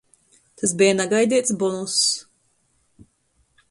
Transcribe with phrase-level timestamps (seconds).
[0.57, 1.97] Tys beja nagaideits bonuss.